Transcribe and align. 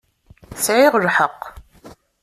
Sɛiɣ 0.63 0.93
lḥeqq. 1.05 1.41